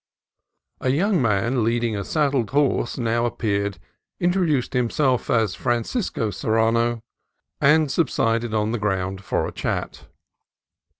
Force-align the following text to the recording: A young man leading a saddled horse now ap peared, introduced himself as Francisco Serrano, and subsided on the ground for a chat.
A 0.79 0.89
young 0.89 1.21
man 1.21 1.63
leading 1.63 1.95
a 1.95 2.03
saddled 2.03 2.49
horse 2.49 2.97
now 2.97 3.27
ap 3.27 3.37
peared, 3.37 3.77
introduced 4.19 4.73
himself 4.73 5.29
as 5.29 5.53
Francisco 5.53 6.31
Serrano, 6.31 7.03
and 7.61 7.91
subsided 7.91 8.51
on 8.51 8.71
the 8.71 8.79
ground 8.79 9.23
for 9.23 9.45
a 9.47 9.51
chat. 9.51 10.07